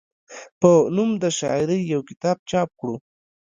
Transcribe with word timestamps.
پۀ 0.59 0.71
نوم 0.95 1.09
د 1.21 1.23
شاعرۍ 1.37 1.81
يو 1.93 2.01
کتاب 2.09 2.37
چاپ 2.49 2.69
کړو، 2.79 2.95